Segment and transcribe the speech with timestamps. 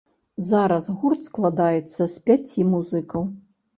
[0.51, 3.21] Зараз гурт складаецца з пяці музыкаў.